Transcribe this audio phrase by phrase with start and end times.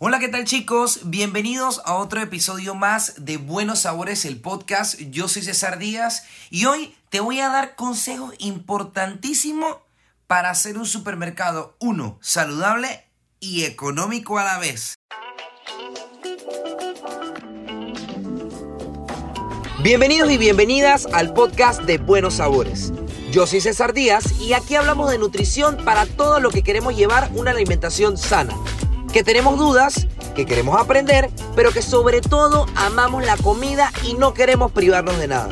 [0.00, 1.00] Hola, ¿qué tal chicos?
[1.06, 4.96] Bienvenidos a otro episodio más de Buenos Sabores, el podcast.
[5.10, 9.78] Yo soy César Díaz y hoy te voy a dar consejos importantísimos
[10.28, 13.06] para hacer un supermercado, uno, saludable
[13.40, 14.94] y económico a la vez.
[19.82, 22.92] Bienvenidos y bienvenidas al podcast de Buenos Sabores.
[23.32, 27.32] Yo soy César Díaz y aquí hablamos de nutrición para todo lo que queremos llevar
[27.34, 28.54] una alimentación sana
[29.12, 34.34] que tenemos dudas, que queremos aprender, pero que sobre todo amamos la comida y no
[34.34, 35.48] queremos privarnos de nada.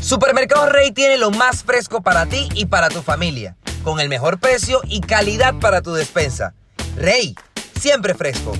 [0.00, 4.38] Supermercado Rey tiene lo más fresco para ti y para tu familia, con el mejor
[4.38, 6.54] precio y calidad para tu despensa.
[6.96, 7.34] Rey,
[7.80, 8.52] siempre fresco.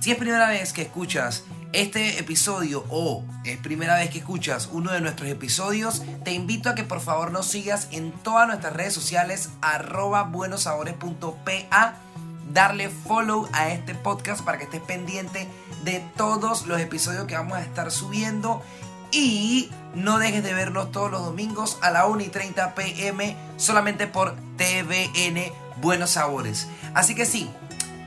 [0.00, 4.92] Si es primera vez que escuchas este episodio o es primera vez que escuchas uno
[4.92, 8.92] de nuestros episodios, te invito a que por favor nos sigas en todas nuestras redes
[8.92, 11.94] sociales arroba buenosabores.pa
[12.52, 15.48] darle follow a este podcast para que estés pendiente
[15.84, 18.62] de todos los episodios que vamos a estar subiendo
[19.10, 24.06] y no dejes de vernos todos los domingos a la 1 y 30 pm solamente
[24.06, 26.66] por TVN Buenos Sabores.
[26.94, 27.50] Así que sí,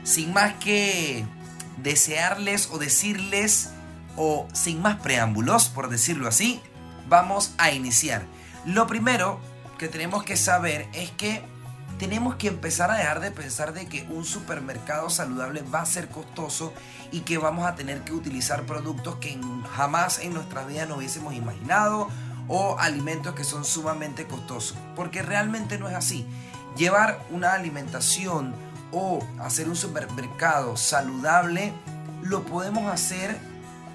[0.04, 1.24] sin más que
[1.76, 3.70] desearles o decirles,
[4.16, 6.60] o sin más preámbulos, por decirlo así,
[7.08, 8.24] vamos a iniciar.
[8.64, 9.40] Lo primero
[9.78, 11.42] que tenemos que saber es que
[11.98, 16.08] tenemos que empezar a dejar de pensar de que un supermercado saludable va a ser
[16.08, 16.72] costoso
[17.10, 19.38] y que vamos a tener que utilizar productos que
[19.74, 22.08] jamás en nuestra vida no hubiésemos imaginado
[22.48, 24.76] o alimentos que son sumamente costosos.
[24.94, 26.26] Porque realmente no es así.
[26.76, 28.54] Llevar una alimentación
[28.92, 31.72] o hacer un supermercado saludable,
[32.22, 33.36] lo podemos hacer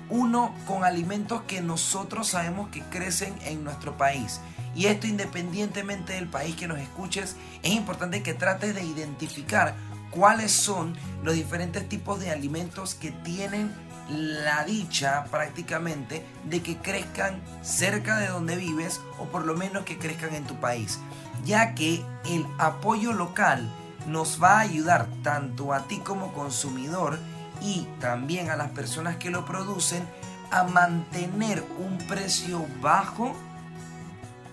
[0.09, 4.41] uno con alimentos que nosotros sabemos que crecen en nuestro país.
[4.75, 9.75] Y esto independientemente del país que nos escuches, es importante que trates de identificar
[10.11, 13.73] cuáles son los diferentes tipos de alimentos que tienen
[14.09, 19.97] la dicha prácticamente de que crezcan cerca de donde vives o por lo menos que
[19.97, 20.99] crezcan en tu país.
[21.45, 23.69] Ya que el apoyo local
[24.07, 27.19] nos va a ayudar tanto a ti como consumidor
[27.61, 30.03] y también a las personas que lo producen
[30.51, 33.35] a mantener un precio bajo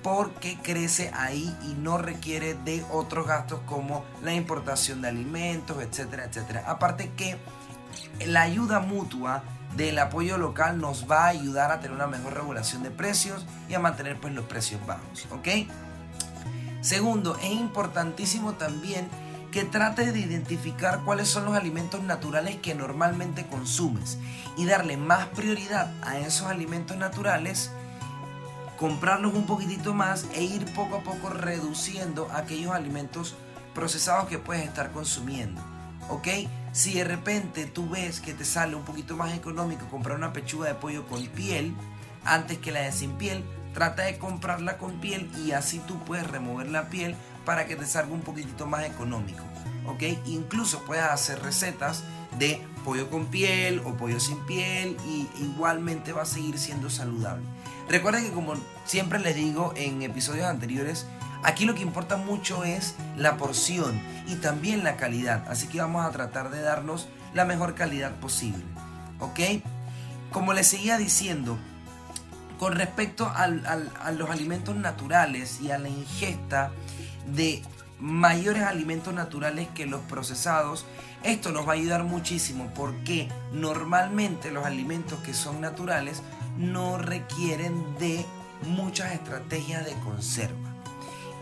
[0.02, 6.24] porque crece ahí y no requiere de otros gastos como la importación de alimentos, etcétera,
[6.24, 6.64] etcétera.
[6.66, 7.36] Aparte que
[8.26, 9.42] la ayuda mutua
[9.76, 13.74] del apoyo local nos va a ayudar a tener una mejor regulación de precios y
[13.74, 15.48] a mantener pues los precios bajos, ¿ok?
[16.80, 19.08] Segundo, es importantísimo también
[19.50, 24.18] que trates de identificar cuáles son los alimentos naturales que normalmente consumes
[24.56, 27.70] y darle más prioridad a esos alimentos naturales,
[28.76, 33.34] comprarlos un poquitito más e ir poco a poco reduciendo aquellos alimentos
[33.74, 35.60] procesados que puedes estar consumiendo.
[36.10, 36.28] ¿Ok?
[36.72, 40.68] Si de repente tú ves que te sale un poquito más económico comprar una pechuga
[40.68, 41.74] de pollo con piel
[42.24, 43.44] antes que la de sin piel,
[43.74, 47.14] trata de comprarla con piel y así tú puedes remover la piel
[47.48, 49.42] para que te salga un poquitito más económico.
[49.86, 50.02] ¿Ok?
[50.26, 52.04] Incluso puedes hacer recetas
[52.38, 57.46] de pollo con piel o pollo sin piel y igualmente va a seguir siendo saludable.
[57.88, 58.52] Recuerden que como
[58.84, 61.06] siempre les digo en episodios anteriores,
[61.42, 65.42] aquí lo que importa mucho es la porción y también la calidad.
[65.48, 68.62] Así que vamos a tratar de darnos la mejor calidad posible.
[69.20, 69.40] ¿Ok?
[70.32, 71.56] Como les seguía diciendo,
[72.58, 76.72] con respecto a los alimentos naturales y a la ingesta
[77.34, 77.62] de
[78.00, 80.86] mayores alimentos naturales que los procesados.
[81.22, 86.22] Esto nos va a ayudar muchísimo porque normalmente los alimentos que son naturales
[86.56, 88.24] no requieren de
[88.66, 90.74] muchas estrategias de conserva.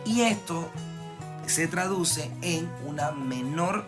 [0.04, 0.70] Y esto
[1.46, 3.84] se traduce en una menor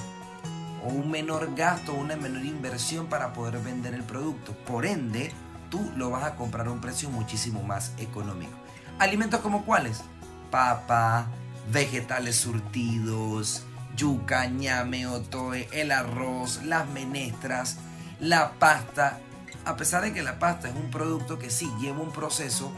[0.84, 4.52] o un menor gasto, una menor inversión para poder vender el producto.
[4.66, 5.32] Por ende,
[5.70, 8.52] tú lo vas a comprar a un precio muchísimo más económico.
[8.98, 10.02] Alimentos como cuáles?
[10.50, 11.28] Papa,
[11.72, 13.62] vegetales surtidos,
[13.96, 17.78] yuca, ñame, otoe, el arroz, las menestras,
[18.20, 19.20] la pasta.
[19.64, 22.72] A pesar de que la pasta es un producto que sí lleva un proceso,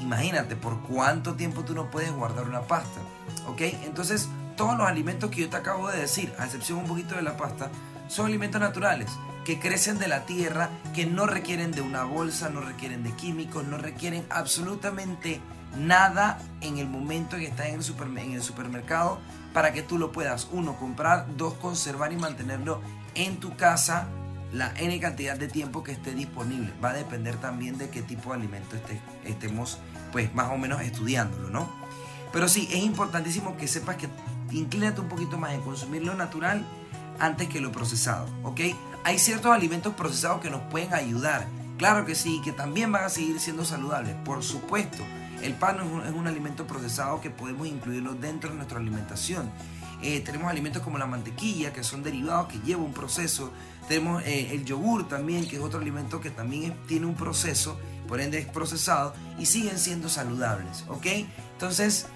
[0.00, 3.00] imagínate por cuánto tiempo tú no puedes guardar una pasta.
[3.48, 3.62] ¿Ok?
[3.84, 7.22] Entonces, todos los alimentos que yo te acabo de decir, a excepción un poquito de
[7.22, 7.70] la pasta,
[8.08, 9.10] son alimentos naturales
[9.44, 13.64] que crecen de la tierra, que no requieren de una bolsa, no requieren de químicos,
[13.64, 15.40] no requieren absolutamente
[15.76, 19.18] nada en el momento que está en el, en el supermercado
[19.52, 22.80] para que tú lo puedas, uno, comprar, dos, conservar y mantenerlo
[23.14, 24.08] en tu casa
[24.52, 26.72] la N cantidad de tiempo que esté disponible.
[26.82, 28.76] Va a depender también de qué tipo de alimento
[29.24, 29.78] estemos,
[30.12, 31.68] pues, más o menos estudiándolo, ¿no?
[32.32, 34.08] Pero sí, es importantísimo que sepas que
[34.50, 36.64] inclínate un poquito más en consumir lo natural
[37.18, 38.60] antes que lo procesado, ¿ok?
[39.06, 41.46] Hay ciertos alimentos procesados que nos pueden ayudar,
[41.76, 45.04] claro que sí, que también van a seguir siendo saludables, por supuesto.
[45.42, 49.50] El pan es un, alimento procesado que podemos incluirlo dentro de nuestra alimentación.
[50.00, 53.52] Eh, tenemos alimentos como la mantequilla, que son derivados, que llevan un proceso.
[53.88, 57.78] Tenemos eh, el yogur también, que es otro alimento que también tiene un proceso,
[58.08, 61.06] por ende es procesado, y siguen siendo saludables, ¿ok?
[61.52, 62.06] Entonces,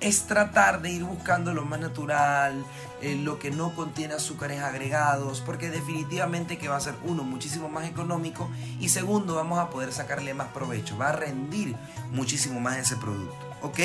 [0.00, 2.64] es tratar de ir buscando lo más natural,
[3.00, 7.68] eh, lo que no contiene azúcares agregados, porque definitivamente que va a ser uno muchísimo
[7.68, 8.50] más económico
[8.80, 11.76] y segundo vamos a poder sacarle más provecho, va a rendir
[12.10, 13.78] muchísimo más ese producto, ¿ok?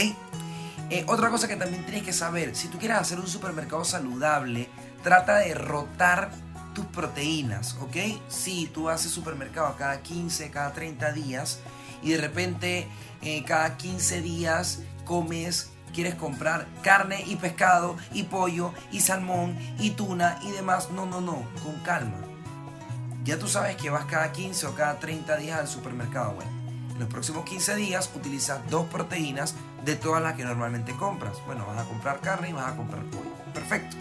[0.90, 4.70] Eh, otra cosa que también tienes que saber, si tú quieres hacer un supermercado saludable,
[5.04, 6.32] trata de rotar
[6.74, 7.96] tus proteínas, ¿ok?
[8.28, 11.60] Si tú haces supermercado cada 15, cada 30 días
[12.02, 12.88] y de repente
[13.22, 19.90] eh, cada 15 días comes quieres comprar carne y pescado y pollo y salmón y
[19.90, 20.92] tuna y demás.
[20.92, 22.18] No, no, no, con calma.
[23.24, 26.34] Ya tú sabes que vas cada 15 o cada 30 días al supermercado.
[26.34, 26.52] Bueno,
[26.92, 29.56] en los próximos 15 días utilizas dos proteínas
[29.86, 31.38] de todas las que normalmente compras.
[31.48, 33.34] Bueno, vas a comprar carne y vas a comprar pollo.
[33.56, 33.98] Perfecto.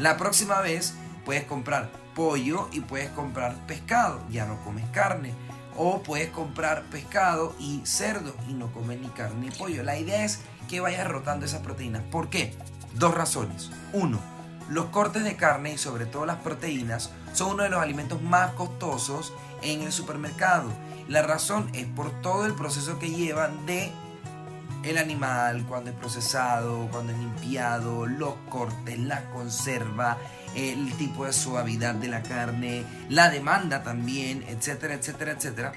[0.00, 0.94] La próxima vez
[1.24, 4.20] puedes comprar pollo y puedes comprar pescado.
[4.30, 5.32] Ya no comes carne.
[5.76, 9.84] O puedes comprar pescado y cerdo y no comes ni carne ni pollo.
[9.84, 12.02] La idea es que vayas rotando esas proteínas.
[12.10, 12.54] ¿Por qué?
[12.94, 13.70] Dos razones.
[13.92, 14.20] Uno,
[14.68, 18.52] los cortes de carne y sobre todo las proteínas son uno de los alimentos más
[18.52, 19.32] costosos
[19.62, 20.70] en el supermercado.
[21.08, 23.92] La razón es por todo el proceso que llevan de
[24.82, 30.16] el animal, cuando es procesado, cuando es limpiado, los cortes, la conserva,
[30.54, 35.72] el tipo de suavidad de la carne, la demanda también, etcétera, etcétera, etcétera.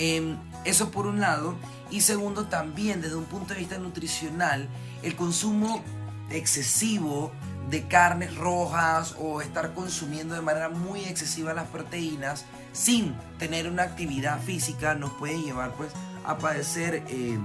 [0.00, 1.54] Em, eso por un lado.
[1.90, 4.66] Y segundo, también desde un punto de vista nutricional,
[5.02, 5.84] el consumo
[6.30, 7.32] excesivo
[7.68, 13.82] de carnes rojas o estar consumiendo de manera muy excesiva las proteínas sin tener una
[13.82, 15.92] actividad física nos puede llevar pues
[16.24, 17.38] a padecer eh,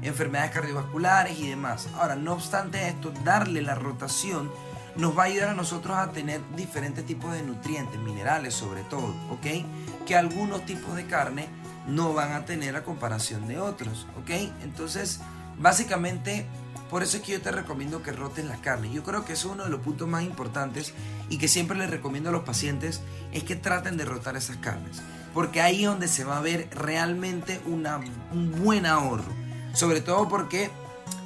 [0.00, 1.88] enfermedades cardiovasculares y demás.
[1.96, 4.50] Ahora, no obstante esto, darle la rotación
[4.96, 9.14] nos va a ayudar a nosotros a tener diferentes tipos de nutrientes, minerales sobre todo,
[9.30, 10.04] ¿ok?
[10.06, 11.48] Que algunos tipos de carne
[11.86, 14.30] no van a tener a comparación de otros, ¿ok?
[14.62, 15.20] Entonces,
[15.58, 16.46] básicamente,
[16.90, 18.92] por eso es que yo te recomiendo que rotes la carne.
[18.92, 20.92] Yo creo que es uno de los puntos más importantes
[21.28, 23.00] y que siempre les recomiendo a los pacientes
[23.32, 25.00] es que traten de rotar esas carnes,
[25.34, 28.00] porque ahí es donde se va a ver realmente una,
[28.32, 29.32] un buen ahorro,
[29.72, 30.70] sobre todo porque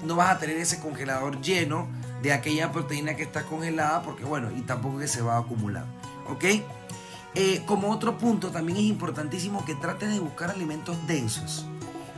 [0.04, 1.88] no vas a tener ese congelador lleno
[2.22, 5.86] de aquella proteína que está congelada, porque bueno, y tampoco que se va a acumular,
[6.28, 6.44] ¿ok?
[7.38, 11.66] Eh, como otro punto, también es importantísimo que trates de buscar alimentos densos.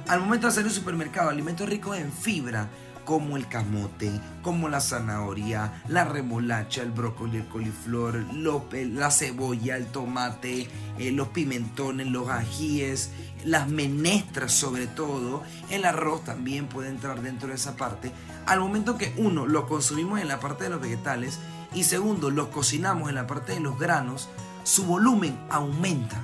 [0.06, 2.68] Al momento de hacer el supermercado, alimentos ricos en fibra,
[3.04, 4.12] como el camote,
[4.42, 10.68] como la zanahoria, la remolacha, el brócoli, el coliflor, la cebolla, el tomate,
[10.98, 13.10] eh, los pimentones, los ajíes,
[13.44, 18.12] las menestras sobre todo, el arroz también puede entrar dentro de esa parte.
[18.46, 21.40] Al momento que uno lo consumimos en la parte de los vegetales
[21.74, 24.28] y segundo los cocinamos en la parte de los granos,
[24.68, 26.20] su volumen aumenta.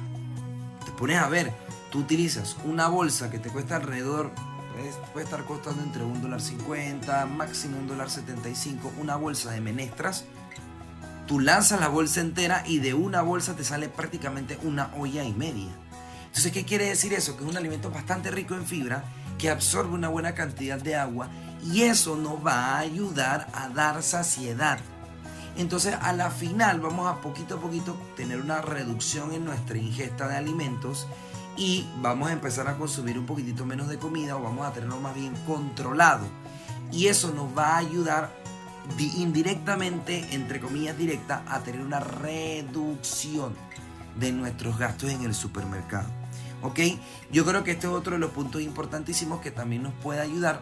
[0.85, 1.50] Te pones a ver,
[1.91, 4.32] tú utilizas una bolsa que te cuesta alrededor,
[5.14, 10.26] puede estar costando entre un dólar 50, máximo un dólar 75, una bolsa de menestras.
[11.26, 15.32] Tú lanzas la bolsa entera y de una bolsa te sale prácticamente una olla y
[15.32, 15.70] media.
[16.27, 17.39] Entonces, ¿qué quiere decir eso?
[17.39, 19.05] Que es un alimento bastante rico en fibra,
[19.39, 21.31] que absorbe una buena cantidad de agua
[21.65, 24.81] y eso nos va a ayudar a dar saciedad.
[25.56, 30.27] Entonces a la final vamos a poquito a poquito tener una reducción en nuestra ingesta
[30.27, 31.06] de alimentos
[31.56, 35.01] y vamos a empezar a consumir un poquitito menos de comida o vamos a tenerlo
[35.01, 36.27] más bien controlado.
[36.91, 38.31] Y eso nos va a ayudar
[38.99, 43.55] indirectamente, entre comillas directa, a tener una reducción
[44.19, 46.08] de nuestros gastos en el supermercado.
[46.63, 46.81] ¿Ok?
[47.31, 50.61] Yo creo que este es otro de los puntos importantísimos que también nos puede ayudar.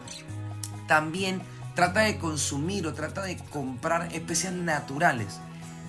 [0.87, 1.41] También
[1.75, 5.39] trata de consumir o trata de comprar especias naturales.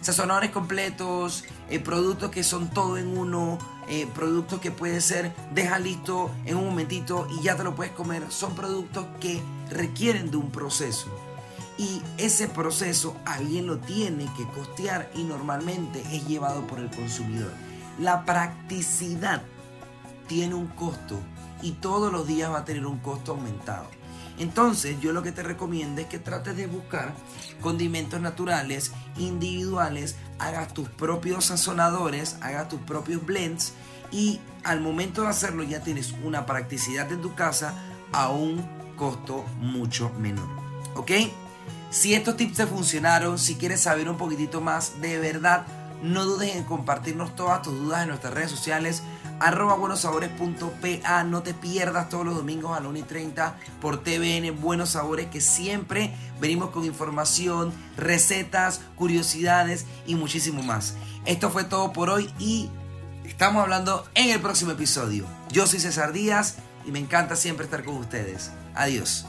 [0.01, 5.79] Sazonadores completos, eh, productos que son todo en uno, eh, productos que puede ser deja
[5.79, 8.31] listo en un momentito y ya te lo puedes comer.
[8.31, 11.09] Son productos que requieren de un proceso.
[11.77, 17.51] Y ese proceso alguien lo tiene que costear y normalmente es llevado por el consumidor.
[17.99, 19.43] La practicidad
[20.29, 21.19] tiene un costo
[21.63, 23.87] y todos los días va a tener un costo aumentado.
[24.39, 27.15] Entonces yo lo que te recomiendo es que trates de buscar
[27.61, 33.73] condimentos naturales, individuales, hagas tus propios sazonadores, hagas tus propios blends
[34.11, 37.75] y al momento de hacerlo ya tienes una practicidad en tu casa
[38.13, 40.49] a un costo mucho menor.
[40.97, 41.13] ¿Ok?
[41.91, 45.65] Si estos tips te funcionaron, si quieres saber un poquitito más, de verdad,
[46.03, 49.03] no dudes en compartirnos todas tus dudas en nuestras redes sociales
[49.41, 51.25] arroba buenosabores.pa.
[51.25, 55.27] No te pierdas todos los domingos a las 1 y 30 por TVN Buenos Sabores,
[55.27, 60.95] que siempre venimos con información, recetas, curiosidades y muchísimo más.
[61.27, 62.71] Esto fue todo por hoy y
[63.25, 65.27] estamos hablando en el próximo episodio.
[65.51, 68.51] Yo soy César Díaz y me encanta siempre estar con ustedes.
[68.75, 69.27] Adiós.